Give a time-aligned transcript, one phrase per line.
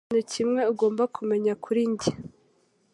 [0.07, 2.11] Ikintu kimwe ugomba kumenya kuri njye